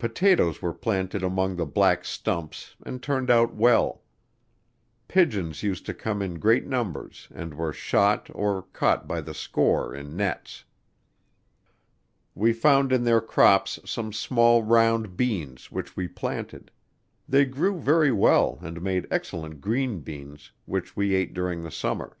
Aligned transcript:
Potatoes 0.00 0.60
were 0.60 0.74
planted 0.74 1.22
among 1.22 1.54
the 1.54 1.64
black 1.64 2.04
stumps 2.04 2.74
and 2.84 3.00
turned 3.00 3.30
out 3.30 3.54
well. 3.54 4.02
Pigeons 5.06 5.62
used 5.62 5.86
to 5.86 5.94
come 5.94 6.20
in 6.22 6.40
great 6.40 6.66
numbers 6.66 7.28
and 7.32 7.54
were 7.54 7.72
shot 7.72 8.28
or 8.34 8.62
caught 8.62 9.06
by 9.06 9.20
the 9.20 9.32
score 9.32 9.94
in 9.94 10.16
nets. 10.16 10.64
We 12.34 12.52
found 12.52 12.90
in 12.90 13.04
their 13.04 13.20
crops 13.20 13.78
some 13.84 14.12
small 14.12 14.64
round 14.64 15.16
beans, 15.16 15.70
which 15.70 15.96
we 15.96 16.08
planted; 16.08 16.72
they 17.28 17.44
grew 17.44 17.78
very 17.78 18.10
well 18.10 18.58
and 18.62 18.82
made 18.82 19.06
excellent 19.08 19.60
green 19.60 20.00
beans, 20.00 20.50
which 20.66 20.96
we 20.96 21.14
ate 21.14 21.32
during 21.32 21.62
the 21.62 21.70
summer. 21.70 22.18